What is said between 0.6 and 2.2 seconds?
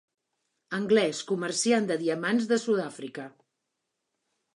Anglès, comerciant de